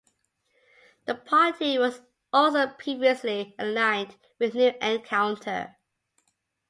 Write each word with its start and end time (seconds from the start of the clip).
The 1.05 1.13
party 1.13 1.77
was 1.77 2.01
also 2.33 2.65
previously 2.65 3.53
aligned 3.59 4.15
with 4.39 4.55
New 4.55 4.73
Encounter. 4.81 5.75